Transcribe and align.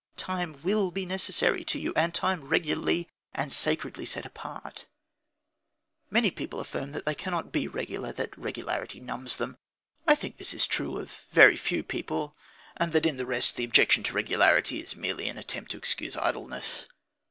Time 0.17 0.59
will 0.63 0.89
be 0.89 1.05
necessary 1.05 1.63
to 1.63 1.77
you, 1.77 1.93
and 1.95 2.11
time 2.15 2.43
regularly 2.43 3.07
and 3.35 3.53
sacredly 3.53 4.03
set 4.03 4.25
apart. 4.25 4.87
Many 6.09 6.31
people 6.31 6.59
affirm 6.59 6.91
that 6.93 7.05
they 7.05 7.13
cannot 7.13 7.51
be 7.51 7.67
regular, 7.67 8.11
that 8.13 8.35
regularity 8.35 8.99
numbs 8.99 9.37
them. 9.37 9.59
I 10.07 10.15
think 10.15 10.37
this 10.37 10.55
is 10.55 10.65
true 10.65 10.97
of 10.97 11.11
a 11.31 11.35
very 11.35 11.55
few 11.55 11.83
people, 11.83 12.35
and 12.75 12.93
that 12.93 13.05
in 13.05 13.17
the 13.17 13.27
rest 13.27 13.57
the 13.57 13.63
objection 13.63 14.01
to 14.05 14.13
regularity 14.13 14.81
is 14.81 14.95
merely 14.95 15.29
an 15.29 15.37
attempt 15.37 15.69
to 15.69 15.77
excuse 15.77 16.17
idleness. 16.17 16.87